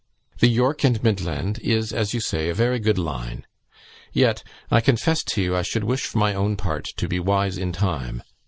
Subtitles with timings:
[0.39, 3.45] The York and Midland is, as you say, a very good line,
[4.11, 7.55] yet, I confess to you, I should wish, for my own part, to be wise
[7.55, 8.23] in time.